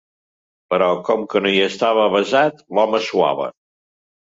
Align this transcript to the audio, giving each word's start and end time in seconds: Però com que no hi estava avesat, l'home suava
Però 0.73 0.87
com 1.09 1.25
que 1.33 1.43
no 1.43 1.51
hi 1.57 1.61
estava 1.67 2.07
avesat, 2.07 2.65
l'home 2.79 3.05
suava 3.11 3.49